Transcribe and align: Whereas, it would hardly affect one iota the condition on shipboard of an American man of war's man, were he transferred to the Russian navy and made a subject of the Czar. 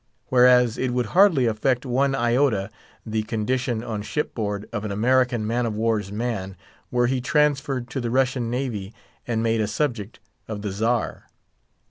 Whereas, 0.29 0.79
it 0.79 0.95
would 0.95 1.05
hardly 1.13 1.45
affect 1.45 1.85
one 1.85 2.15
iota 2.15 2.71
the 3.05 3.21
condition 3.21 3.83
on 3.83 4.01
shipboard 4.01 4.67
of 4.73 4.83
an 4.83 4.91
American 4.91 5.45
man 5.45 5.67
of 5.67 5.75
war's 5.75 6.11
man, 6.11 6.57
were 6.89 7.05
he 7.05 7.21
transferred 7.21 7.87
to 7.91 8.01
the 8.01 8.09
Russian 8.09 8.49
navy 8.49 8.95
and 9.27 9.43
made 9.43 9.61
a 9.61 9.67
subject 9.67 10.19
of 10.47 10.63
the 10.63 10.71
Czar. 10.71 11.25